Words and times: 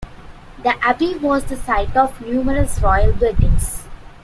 The 0.63 0.83
abbey 0.83 1.13
was 1.13 1.43
the 1.45 1.55
site 1.55 1.95
of 1.95 2.19
numerous 2.21 2.79
royal 2.79 3.11
weddings. 3.19 3.83